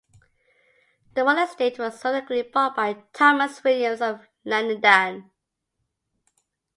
The 1.13 1.23
Marle 1.23 1.43
estate 1.43 1.77
was 1.77 1.99
subsequently 2.01 2.41
bought 2.41 2.75
by 2.75 3.03
Thomas 3.13 3.63
Williams 3.63 4.01
of 4.01 4.21
Llanidan. 4.43 5.29